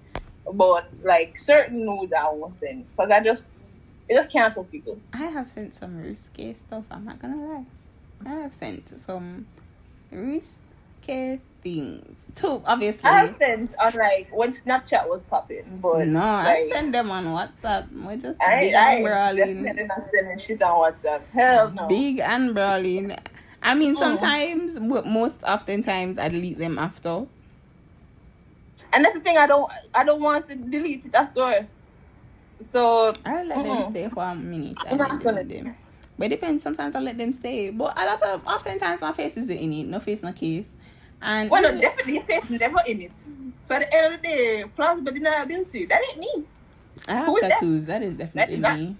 [0.51, 3.61] But like certain nudes, I won't send because I just
[4.09, 4.99] it just cancels people.
[5.13, 6.83] I have sent some risque stuff.
[6.91, 7.65] I'm not gonna lie.
[8.25, 9.45] I have sent some
[10.11, 12.17] risque things.
[12.35, 12.61] too.
[12.65, 13.09] obviously.
[13.09, 17.25] I have sent on like when Snapchat was popping, but no, I send them on
[17.27, 17.87] WhatsApp.
[17.91, 19.87] We're just I, big I and brawling.
[19.87, 21.21] not sending shit on WhatsApp.
[21.31, 21.87] Hell no.
[21.87, 23.15] Big and brawling.
[23.61, 23.99] I mean, Oh.
[23.99, 27.25] sometimes, but most oftentimes, I delete them after.
[28.93, 29.37] And that's the thing.
[29.37, 29.71] I don't.
[29.95, 31.67] I don't want to delete it after.
[32.59, 33.91] So I let them Mm-mm.
[33.91, 34.77] stay for a minute.
[34.89, 35.75] I'm not gonna- them.
[36.17, 36.61] But it depends.
[36.63, 37.71] Sometimes I let them stay.
[37.71, 39.87] But a lot of oftentimes my face isn't in it.
[39.87, 40.67] No face, no case.
[41.21, 43.11] And Well, no, definitely your face never in it.
[43.61, 45.89] So at the end of the day, plausible deniability.
[45.89, 46.43] That ain't me.
[47.07, 47.51] I have who is that?
[47.53, 47.85] tattoos.
[47.87, 48.95] that is definitely not- me.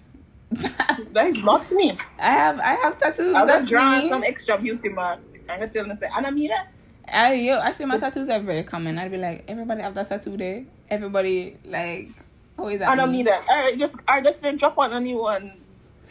[1.12, 1.92] That is not me.
[2.20, 3.34] I have I have tattoos.
[3.36, 4.10] I was drawing me.
[4.10, 5.20] some extra beauty mark.
[5.50, 6.68] I'm gonna tell them say, that.
[7.12, 8.98] I yo actually my tattoos are very common.
[8.98, 10.66] I'd be like, everybody have that tattoo there.
[10.90, 12.10] Everybody like,
[12.58, 12.90] how is that?
[12.90, 13.18] I don't me?
[13.18, 13.46] need that.
[13.50, 15.60] I just I just drop on a new one.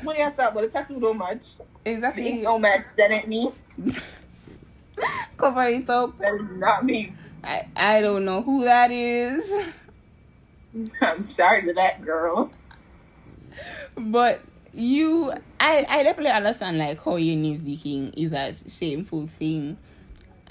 [0.03, 1.57] What you talk but the tattoo don't match.
[1.85, 2.43] The ink Exactly.
[2.43, 2.95] don't match.
[2.97, 3.51] That ain't me.
[5.37, 6.17] Cover it up.
[6.19, 7.15] That is not me.
[7.45, 9.45] I I don't know who that is,
[11.03, 12.53] I'm sorry to that girl.
[13.97, 14.41] but
[14.73, 19.77] you, I I definitely understand like how your news leaking is a shameful thing,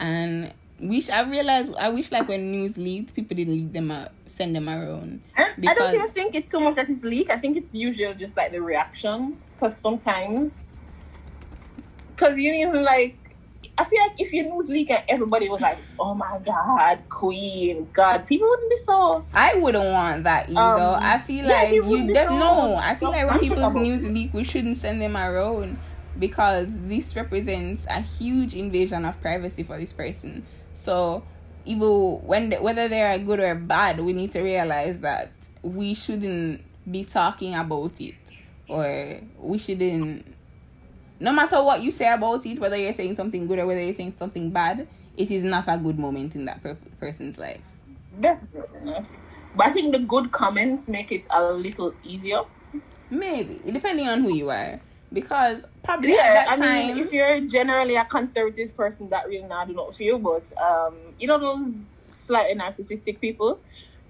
[0.01, 4.11] and wish I realized I wish like when news leaked, people didn't leak them out,
[4.25, 5.21] send them around.
[5.37, 7.31] I, I don't even think it's so much that it's leaked.
[7.31, 9.53] I think it's usually just like the reactions.
[9.53, 10.73] Because sometimes,
[12.15, 13.15] because you even like,
[13.77, 17.87] I feel like if your news leak and everybody was like, "Oh my God, Queen,
[17.93, 19.23] God," people wouldn't be so.
[19.35, 20.59] I wouldn't want that either.
[20.61, 22.75] Um, I feel yeah, like you don't know.
[22.75, 25.77] I feel No, like when I'm people's news leak, we shouldn't send them our around
[26.21, 30.45] because this represents a huge invasion of privacy for this person.
[30.71, 31.23] So,
[31.65, 31.87] even
[32.25, 35.31] when they, whether they are good or bad, we need to realize that
[35.63, 38.15] we shouldn't be talking about it,
[38.69, 40.25] or we shouldn't.
[41.19, 43.93] No matter what you say about it, whether you're saying something good or whether you're
[43.93, 47.61] saying something bad, it is not a good moment in that per- person's life.
[48.19, 49.11] Definitely not.
[49.55, 52.41] But I think the good comments make it a little easier.
[53.09, 54.79] Maybe depending on who you are,
[55.13, 59.27] because probably Yeah, at that I time, mean, if you're generally a conservative person, that
[59.27, 60.19] really not do not feel.
[60.19, 63.59] But um, you know those slightly narcissistic people,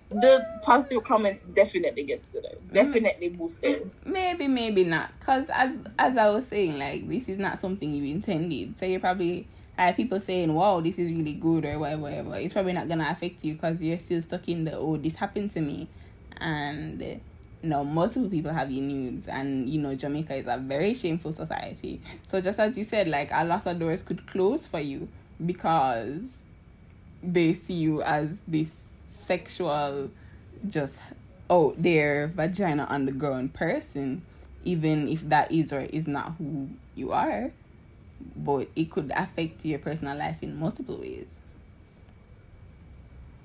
[0.10, 2.56] the positive comments definitely get to them.
[2.74, 3.92] Definitely boost them.
[4.06, 8.12] maybe maybe not, because as as I was saying, like this is not something you
[8.12, 8.78] intended.
[8.78, 12.36] So you're probably like people saying, "Wow, this is really good" or whatever, whatever.
[12.36, 15.52] It's probably not gonna affect you because you're still stuck in the "Oh, this happened
[15.52, 15.88] to me,"
[16.38, 17.22] and.
[17.64, 22.02] No, multiple people have your nudes, and you know Jamaica is a very shameful society.
[22.26, 25.08] So just as you said, like a lot of doors could close for you
[25.46, 26.40] because
[27.24, 28.74] they see you as this
[29.10, 30.10] sexual
[30.68, 31.02] just
[31.50, 34.22] oh, out there vagina on the ground person
[34.64, 37.52] even if that is or is not who you are.
[38.36, 41.40] But it could affect your personal life in multiple ways.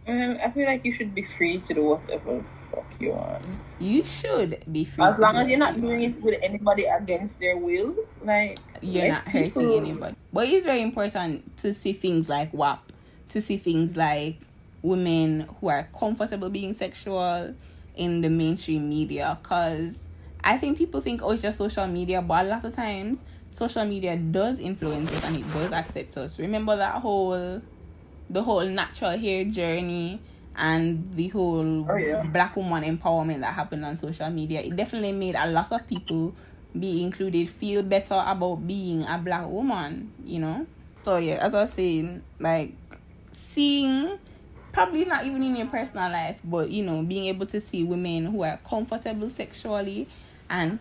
[0.07, 2.45] And I feel like you should be free to do whatever
[2.77, 3.77] fuck you want.
[3.81, 7.57] you should be free As long as you're not doing it with anybody against their
[7.57, 10.17] will, like you're let not hurting people- anybody.
[10.33, 12.93] But it's very important to see things like WAP,
[13.31, 14.37] to see things like
[14.83, 17.55] women who are comfortable being sexual
[17.97, 19.39] in the mainstream media.
[19.43, 20.05] Because
[20.45, 23.87] I think people think, oh, it's just social media, but a lot of times social
[23.87, 26.39] media does influence us and it does accept us.
[26.39, 27.63] Remember that whole,
[28.29, 30.21] the whole natural hair journey
[30.57, 32.23] and the whole Oh, yeah.
[32.25, 34.61] black woman empowerment that happened on social media.
[34.61, 36.35] It definitely made a lot of people
[36.79, 40.67] be included feel better about being a black woman, you know?
[41.03, 42.75] So yeah, as I was saying, like
[43.33, 44.19] seeing
[44.73, 48.27] probably not even in your personal life, but you know, being able to see women
[48.27, 50.09] who are comfortable sexually
[50.51, 50.79] and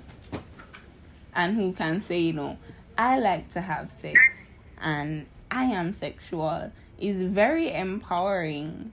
[1.34, 2.58] and who can say, you know,
[2.98, 4.20] I like to have sex
[4.82, 8.92] and I am sexual is very empowering.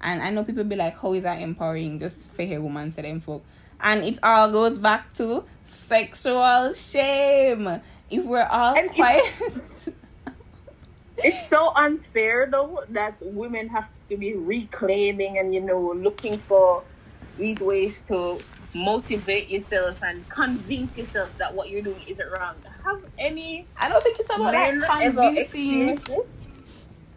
[0.00, 1.98] And I know people be like, How is that empowering?
[1.98, 3.44] Just for a woman said them folk.
[3.80, 7.80] And it all goes back to sexual shame.
[8.10, 9.94] If we're all And it's- quiet
[11.20, 16.84] It's so unfair though that women have to be reclaiming and you know looking for
[17.36, 18.38] these ways to
[18.72, 22.54] motivate yourself and convince yourself that what you're doing isn't wrong.
[22.84, 25.98] Have any I don't think it's about ever convincing.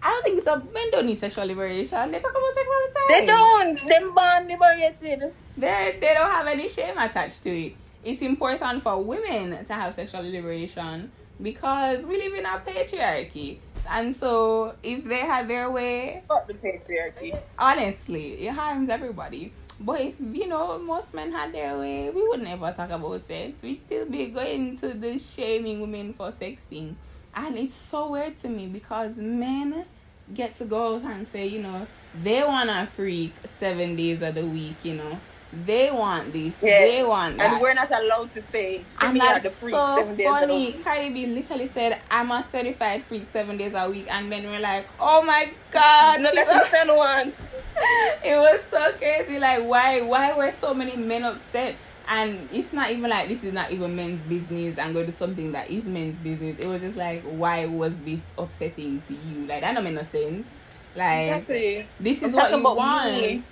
[0.03, 2.11] I don't think it's a men don't need sexual liberation.
[2.11, 3.07] They talk about sex all the time.
[3.09, 3.87] They don't.
[3.87, 5.33] Them born liberated.
[5.57, 7.75] They they don't have any shame attached to it.
[8.03, 11.11] It's important for women to have sexual liberation
[11.41, 13.57] because we live in a patriarchy.
[13.89, 17.37] And so if they had their way, Fuck the patriarchy.
[17.57, 19.53] honestly, it harms everybody.
[19.79, 23.61] But if you know most men had their way, we would never talk about sex.
[23.63, 26.95] We'd still be going to the shaming women for sex thing.
[27.35, 29.85] And it's so weird to me because men
[30.33, 31.87] get to go out and say, you know,
[32.23, 35.17] they wanna freak seven days of the week, you know.
[35.65, 36.79] They want this, Yeah.
[36.79, 37.51] they want that.
[37.53, 40.65] And we're not allowed to say And that's the freak so seven days funny.
[40.67, 40.83] week.
[40.83, 44.59] Cardi B literally said, "I'm a certified freak seven days a week," and men were
[44.59, 47.33] like, "Oh my god!" No, that's a- the one.
[48.23, 49.39] it was so crazy.
[49.39, 51.75] Like, why, why were so many men upset?
[52.13, 55.53] And it's not even like this is not even men's business and go to something
[55.53, 56.59] that is men's business.
[56.59, 59.47] It was just like, why was this upsetting to you?
[59.47, 60.45] Like, that don't make no sense.
[60.93, 61.87] Like, Exactly.
[62.01, 63.13] this is what you about want.
[63.15, 63.43] me.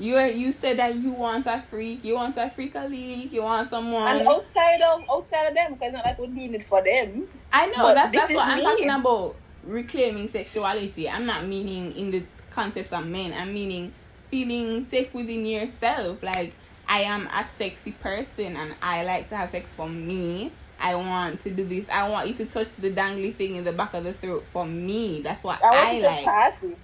[0.00, 3.42] You you said that you want a freak, you want a freak a leak, you
[3.44, 4.18] want someone.
[4.18, 7.28] And outside of outside of them, because not like we're doing it for them.
[7.52, 9.36] I know But that's that's what I'm talking about.
[9.64, 13.32] reclaiming sexuality, I'm not meaning in the concepts of men.
[13.32, 13.92] I'm meaning
[14.30, 16.22] feeling safe within yourself.
[16.22, 16.52] Like
[16.88, 20.50] I am a sexy person and I like to have sex for me.
[20.80, 21.88] I want to do this.
[21.88, 24.64] I want you to touch the dangly thing in the back of the throat for
[24.64, 25.20] me.
[25.22, 26.24] That's what I want I, like.
[26.24, 26.78] pass it.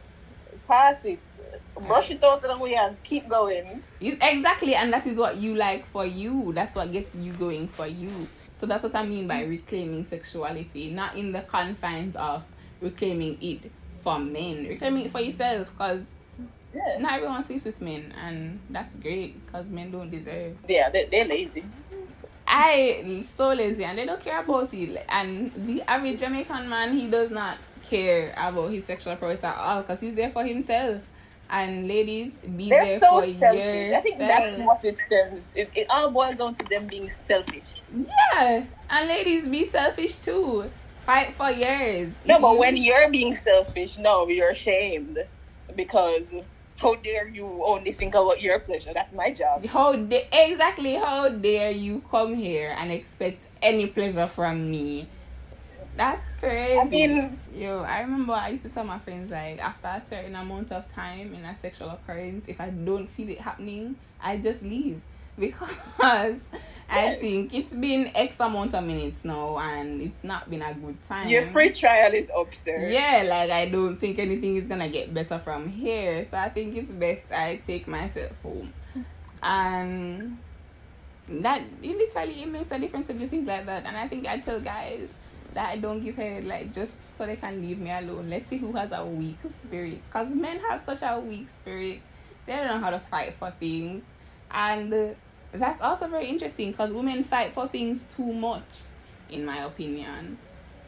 [0.69, 1.21] Pass it.
[1.87, 3.83] Brush it out of the way and keep going.
[4.01, 6.53] Exactly, and that is what you like for you.
[6.53, 8.29] That's what gets you going for you.
[8.57, 12.45] So that's what I mean by reclaiming sexuality, not in the confines of
[12.81, 13.71] reclaiming it
[14.03, 14.67] for men.
[14.67, 16.05] Reclaiming it for yourself, because
[16.75, 16.99] Yeah.
[16.99, 20.57] not everyone sleeps with men, and that's great because men don't deserve.
[20.69, 21.65] Yeah, they, they're lazy.
[22.47, 25.05] I so lazy, and they don't care about it.
[25.09, 27.59] And the average Jamaican man, he does not
[27.89, 31.01] care about his sexual prowess at all, because he's there for himself.
[31.51, 33.91] And ladies, be They're there so for selfish.
[33.91, 35.51] I think that's what it stems.
[35.55, 37.83] It, it all boils down to them being selfish.
[37.95, 40.71] Yeah, and ladies be selfish too.
[41.03, 42.09] Fight for yours.
[42.25, 45.19] No, If but you- when you're being selfish, no, you're ashamed
[45.77, 46.35] because
[46.79, 48.93] how dare you only think about your pleasure?
[48.95, 49.65] That's my job.
[49.67, 55.09] how da- exactly how dare you come here and expect any pleasure from me?
[55.97, 56.79] That's crazy.
[56.79, 60.35] I mean, Yo, I remember I used to tell my friends like after a certain
[60.35, 64.63] amount of time in a sexual occurrence, if I don't feel it happening, I just
[64.65, 65.01] leave
[65.39, 66.41] because
[66.89, 70.97] I think it's been X amount of minutes now and it's not been a good
[71.09, 71.29] time.
[71.29, 72.89] your free trial is up, sir.
[72.91, 76.27] Yeah, like I don't think anything is gonna get better from here.
[76.31, 78.73] So I think it's best I take myself home.
[79.43, 80.39] And
[81.29, 83.85] that it literally it makes a difference to do things like that.
[83.87, 85.09] And I think I tell guys
[85.55, 88.29] that I don't give head like just so they can leave me alone.
[88.29, 90.03] Let's see who has a weak spirit.
[90.05, 92.01] Because men have such a weak spirit.
[92.47, 94.05] They don't know how to fight for things.
[94.51, 95.17] And
[95.61, 98.65] that's also very interesting because women fight for things too much,
[99.31, 100.39] in my opinion.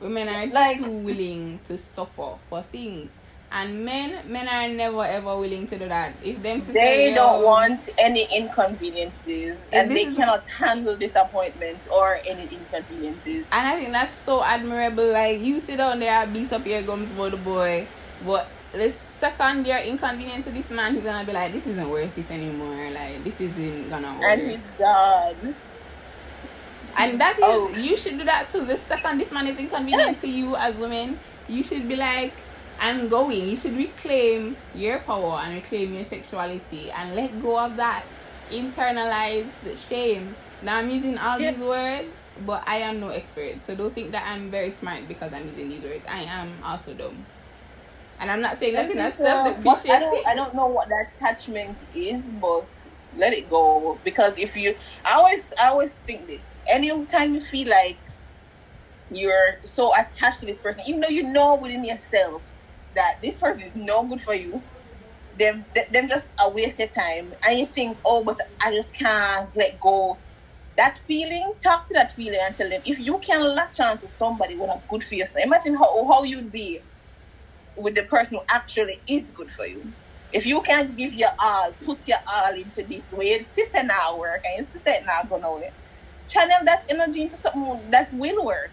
[0.01, 3.13] Women are Like- too willing to suffer for things.
[3.53, 6.15] And men, men are never ever willing to do that.
[6.23, 12.43] If them They don't want any inconveniences and this they cannot handle disappointment or any
[12.51, 13.47] inconveniences.
[13.53, 15.13] And I think that's so admirable.
[15.13, 17.87] Like you sit down there and beat up your gums about the boy,
[18.27, 22.17] but the second you're inconvenient to this man, he's gonna be like, "This isn't worth
[22.19, 22.91] it anymore.
[22.91, 25.55] Like this isn't gonna work." And he's gone.
[26.99, 27.69] And that is Oh.
[27.77, 28.65] you should do that too.
[28.65, 32.33] The second this man is inconvenient to you as women, you should be like,
[32.81, 33.49] I'm going.
[33.51, 38.03] You should reclaim your power and reclaim your sexuality and let go of that
[38.51, 39.49] internalized
[39.89, 40.35] shame.
[40.63, 41.53] Now I'm using all Yeah.
[41.53, 42.13] these words,
[42.47, 43.57] but I am no expert.
[43.67, 46.05] So don't think that I'm very smart because I'm using these words.
[46.09, 47.25] I am also dumb.
[48.19, 50.55] And I'm not saying that's in a think, uh, self what- I don't, I don't
[50.55, 52.67] know what that attachment is, but
[53.17, 53.99] let it go.
[54.05, 54.75] Because if you,
[55.05, 56.59] I always, I always think this.
[56.67, 57.97] Anytime you feel like
[59.11, 62.55] you're so attached to this person, even though you know within yourself
[62.95, 64.63] that this person is no good for you,
[65.39, 69.55] them, them just a waste your time, and you think, oh, but I just can't
[69.55, 70.17] let go.
[70.77, 74.09] That feeling, talk to that feeling and tell them if you can latch on to
[74.09, 75.45] somebody who are good for yourself.
[75.45, 76.81] Imagine how how you'd be
[77.77, 79.93] with the person who actually is good for you.
[80.33, 84.45] If you can't give your all, put your all into this way, sister now work
[84.45, 85.73] and sister not gonna work.
[86.29, 88.71] Channel that energy into something that will work.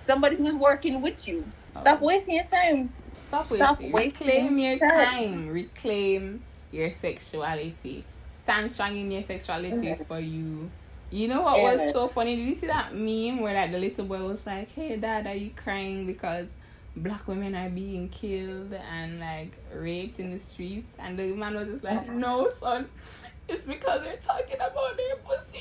[0.00, 1.44] Somebody who's working with you.
[1.72, 2.90] Stop wasting your time.
[3.28, 3.92] Stop, Stop wasting.
[3.92, 5.48] wasting Reclaim your time.
[5.48, 6.42] Reclaim
[6.72, 8.04] your sexuality.
[8.44, 10.06] Stand strong in your sexuality Mhm.
[10.06, 10.70] for you.
[11.10, 12.36] You know what was so funny?
[12.36, 15.34] Did you see that meme where like the little boy was like, "Hey, dad, are
[15.34, 16.56] you crying because
[16.96, 21.68] black women are being killed and like raped in the streets?" And the man was
[21.68, 22.88] just like, "No, son,
[23.48, 25.60] it's because they're talking about their pussy."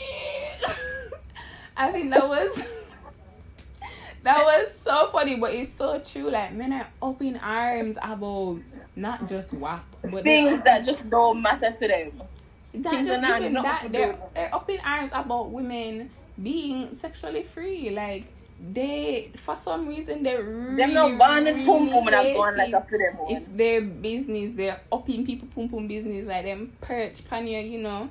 [1.77, 2.55] I think that was
[4.23, 6.29] that was so funny, but it's so true.
[6.31, 8.59] Like men are up in arms about
[8.95, 12.11] not just WAP, but Things that just don't matter to them.
[12.73, 16.09] that things are not enough that they're, they're up in arms about women
[16.41, 17.89] being sexually free.
[17.91, 18.34] Like
[18.73, 22.57] they, for some reason, they really, Them no born and pum pum and hate going
[22.57, 22.75] like it.
[22.75, 24.51] a them It's their business.
[24.55, 26.27] They're up in people pum pum business.
[26.27, 28.09] Like them perch pan your, you know.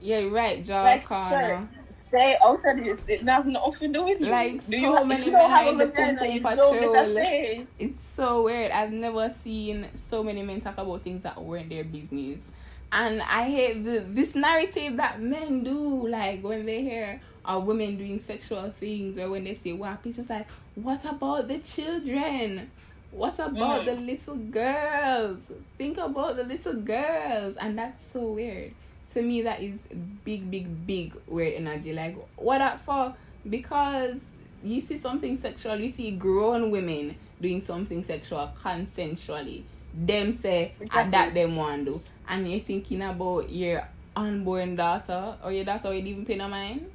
[0.00, 3.08] Yeah, right, jaw Like, sir, stay out of this.
[3.08, 4.26] It not nothing to do with you.
[4.26, 6.40] Like, do so you, many you men are have a in the vagina, pum-pum you
[6.40, 7.66] don't get a patrol.
[7.78, 8.70] It's so weird.
[8.72, 12.50] I've never seen so many men talk about things that weren't their business.
[12.92, 17.96] And I hate the this narrative that men do, like when they hear a women
[17.96, 22.70] doing sexual things or when they say WAP, it's just like, what about the children?
[23.10, 23.84] What about Mm.
[23.86, 25.38] the little girls?
[25.78, 27.56] Think about the little girls.
[27.56, 28.72] And that's so weird.
[29.12, 29.80] To me, that is
[30.24, 31.92] big, big, big weird energy.
[31.92, 33.14] Like, what up for?
[33.48, 34.18] Because
[34.64, 39.62] you see something sexual, you see grown women doing something sexual consensually.
[39.94, 41.10] Them say exactly.
[41.12, 42.00] that them want do.
[42.28, 43.86] And you're thinking about your
[44.16, 46.90] unborn daughter or your daughter you even pay no mind.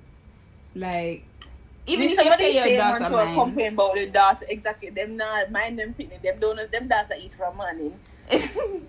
[0.80, 1.26] Like
[1.86, 3.36] even if somebody you pay your daughter to mind.
[3.36, 4.90] complain about the daughter, exactly.
[4.90, 7.92] Them not mind them picnic, them don't them daughter eat from money.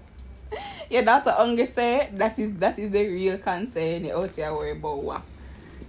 [0.91, 5.03] your daughter hungry say that is that is the real concern out here worry about
[5.03, 5.23] what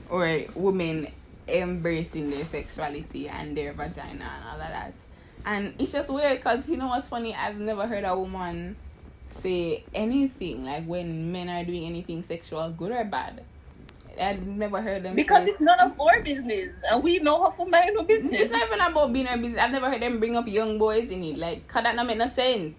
[0.09, 1.07] or women
[1.47, 4.93] embracing their sexuality and their vagina and all of that.
[5.45, 7.35] And it's just weird because you know what's funny?
[7.35, 8.75] I've never heard a woman
[9.41, 13.43] say anything like when men are doing anything sexual, good or bad.
[14.19, 17.49] I've never heard them because say, it's none of our business, and we know how
[17.49, 18.41] to mind no business.
[18.41, 19.59] It's not even about being a business.
[19.59, 21.37] I've never heard them bring up young boys in it.
[21.37, 22.75] Like, cause that not make no sense.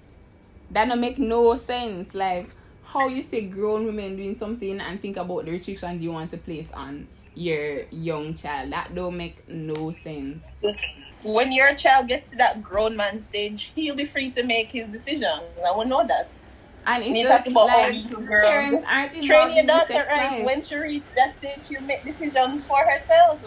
[0.70, 2.14] That not make no sense.
[2.14, 2.50] Like,
[2.84, 6.36] how you say grown women doing something and think about the restrictions you want to
[6.36, 8.72] place on your young child.
[8.72, 10.44] That don't make no sense.
[11.24, 14.88] When your child gets to that grown man stage, he'll be free to make his
[14.88, 15.40] decision.
[15.64, 16.28] I will know that.
[16.86, 21.36] And it's just about like parents aren't Train your daughter right when she reach that
[21.36, 23.40] stage, she'll make decisions um, for herself.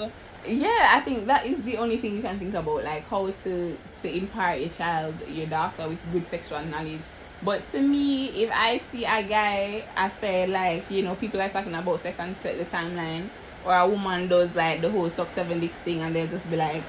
[0.48, 3.78] Yeah, I think that is the only thing you can think about, like how to
[4.02, 7.02] to impart your child, your daughter, with good sexual knowledge.
[7.44, 11.50] But to me, if I see a guy, I say like you know people are
[11.50, 13.28] talking about sex and set the timeline,
[13.66, 16.56] or a woman does like the whole suck seven dicks thing and they'll just be
[16.56, 16.84] like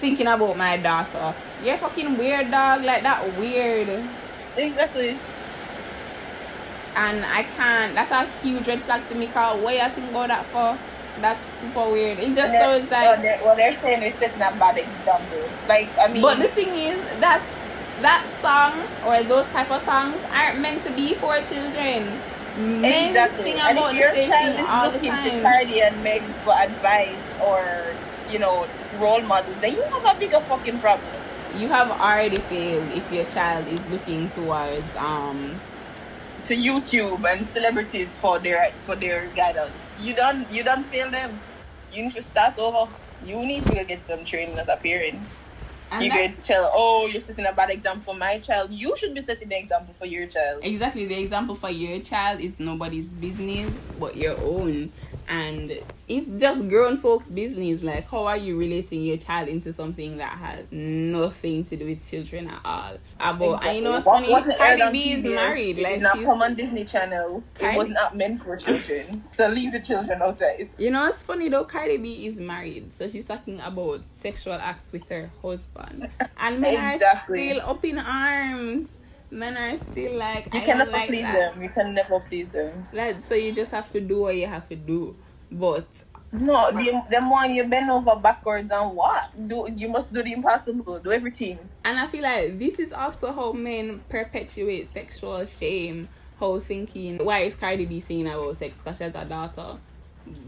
[0.00, 1.34] thinking about my daughter.
[1.62, 4.02] You're fucking weird dog, like that weird.
[4.56, 5.16] Exactly.
[6.94, 10.28] And I can't that's a huge red flag to me cause what you think about
[10.28, 10.78] that for?
[11.20, 12.18] That's super weird.
[12.18, 15.48] It just sounds like well they're, well, they're saying they're setting up bad example.
[15.68, 17.42] Like I mean But the thing is that
[18.00, 18.74] that song
[19.06, 22.08] or those type of songs aren't meant to be for children
[22.58, 23.44] men exactly.
[23.44, 27.94] sing about and if your child is looking to party and beg for advice or
[28.30, 28.66] you know
[28.98, 31.06] role models, then you have a bigger fucking problem.
[31.56, 35.60] You have already failed if your child is looking towards um
[36.46, 39.72] to YouTube and celebrities for their for their guidance.
[40.00, 41.38] You don't you don't fail them.
[41.92, 42.90] You need to start over.
[43.24, 45.20] You need to get some training as a parent.
[45.92, 48.70] And you can tell, oh, you're setting a bad example for my child.
[48.72, 50.60] You should be setting the example for your child.
[50.62, 51.04] Exactly.
[51.04, 54.90] The example for your child is nobody's business but your own
[55.28, 60.16] and it's just grown folks business like how are you relating your child into something
[60.16, 62.96] that has nothing to do with children at all?
[63.20, 63.68] Ah, about exactly.
[63.68, 66.84] and you know it's funny what, Cardi B is married like not come on Disney
[66.84, 67.42] Channel.
[67.54, 71.22] Cardi, it was not meant for children to leave the children outside you know it's
[71.22, 76.08] funny though Cardi B is married so she's talking about sexual acts with her husband.
[76.38, 77.50] And men exactly.
[77.50, 78.88] are still up in arms
[79.32, 81.54] men are still like you I can never like please that.
[81.54, 81.62] them.
[81.62, 82.86] You can never please them.
[82.92, 85.16] Like so, you just have to do what you have to do.
[85.50, 85.86] But
[86.30, 89.48] no, the them one you bend over backwards and what?
[89.48, 90.98] Do you must do the impossible.
[90.98, 91.58] Do everything.
[91.84, 96.08] And I feel like this is also how men perpetuate sexual shame.
[96.38, 99.78] How thinking why is Cardi B singing about sex because she has a daughter?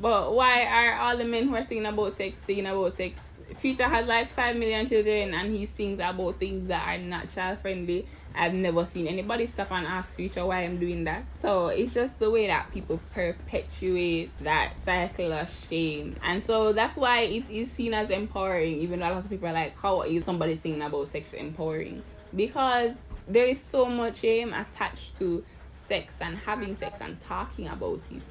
[0.00, 3.20] But why are all the men who are singing about sex singing about sex?
[3.56, 7.58] Future has like five million children and he sings about things that are not child
[7.58, 11.24] friendly I've never seen anybody stop and ask Future why I'm doing that.
[11.40, 16.16] So it's just the way that people perpetuate that cycle of shame.
[16.22, 19.48] And so that's why it is seen as empowering, even though a lot of people
[19.48, 22.02] are like, how is somebody singing about sex empowering?
[22.34, 22.92] Because
[23.28, 25.44] there is so much shame attached to
[25.88, 28.22] sex and having sex and talking about it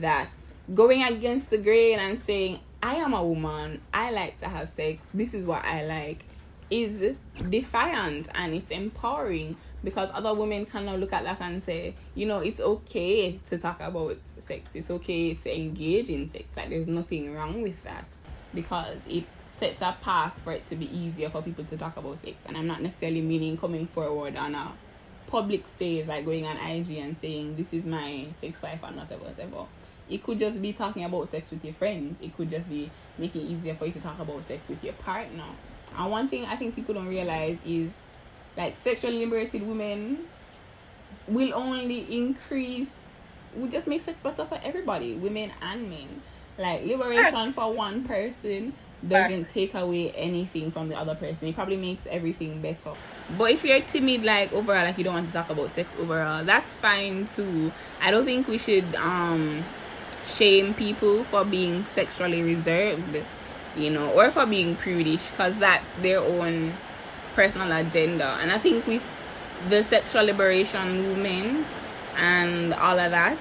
[0.00, 0.30] that
[0.74, 5.06] going against the grain and saying, I am a woman, I like to have sex,
[5.14, 6.24] this is what I like
[6.74, 7.14] is
[7.50, 12.26] defiant and it's empowering because other women can now look at that and say, you
[12.26, 14.70] know, it's okay to talk about sex.
[14.74, 16.44] It's okay to engage in sex.
[16.56, 18.06] Like there's nothing wrong with that
[18.52, 22.18] because it sets a path for it to be easier for people to talk about
[22.18, 22.36] sex.
[22.46, 24.72] And I'm not necessarily meaning coming forward on a
[25.28, 29.24] public stage, like going on IG and saying this is my sex life or whatever,
[29.24, 29.66] whatever.
[30.08, 32.20] It could just be talking about sex with your friends.
[32.20, 34.94] It could just be making it easier for you to talk about sex with your
[34.94, 35.44] partner
[35.96, 37.90] and one thing I think people don't realize is
[38.56, 40.26] like sexually liberated women
[41.26, 42.88] will only increase
[43.54, 46.22] will just make sex better for everybody, women and men.
[46.58, 48.74] Like liberation for one person
[49.06, 51.48] doesn't take away anything from the other person.
[51.48, 52.92] It probably makes everything better.
[53.36, 56.44] But if you're timid, like overall, like you don't want to talk about sex overall,
[56.44, 57.72] that's fine too.
[58.00, 59.64] I don't think we should um
[60.26, 63.22] shame people for being sexually reserved
[63.76, 66.72] you know, or for being prudish because that's their own
[67.34, 68.38] personal agenda.
[68.40, 69.02] And I think with
[69.68, 71.66] the sexual liberation movement
[72.16, 73.38] and all of that,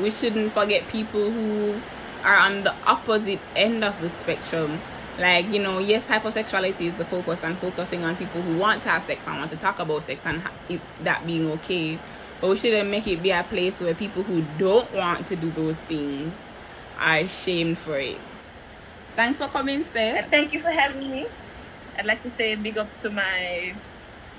[0.00, 1.80] we shouldn't forget people who
[2.24, 4.80] are on the opposite end of the spectrum
[5.18, 8.88] Like, you know, yes, hypersexuality is the focus and focusing on people who want to
[8.88, 11.98] have sex and want to talk about sex and it, that being okay.
[12.40, 15.50] But we shouldn't make it be a place where people who don't want to do
[15.50, 16.32] those things
[17.00, 18.18] are shamed for it.
[19.18, 20.22] Thanks for coming, Steph.
[20.22, 21.26] And thank you for having me.
[21.98, 23.74] I'd like to say big up to my,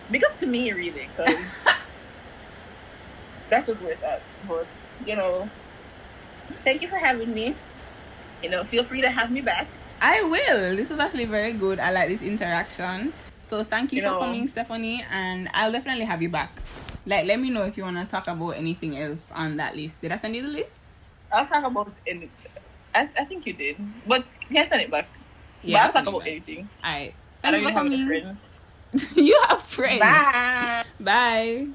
[0.10, 1.36] big up to me really, because
[3.50, 4.22] that's just where it's at.
[4.48, 4.68] But
[5.06, 5.50] you know,
[6.64, 7.56] thank you for having me.
[8.42, 9.68] You know, feel free to have me back.
[10.00, 10.78] I will.
[10.78, 11.78] This was actually very good.
[11.78, 13.12] I like this interaction.
[13.44, 16.58] So thank you, You for know- coming, Stephanie, and I'll definitely have you back.
[17.06, 20.00] Like, let me know if you want to talk about anything else on that list.
[20.00, 20.80] Did I send you the list?
[21.34, 22.30] I'll talk about any.
[22.94, 23.78] I, I think you did,
[24.08, 25.08] but can I send it back?
[25.62, 26.70] Yeah, but I'll talk about anything.
[26.84, 27.14] Alright.
[27.44, 28.40] I don't you even have any friends.
[29.16, 30.02] you have friends.
[30.02, 30.86] Bye.
[31.00, 31.68] Bye.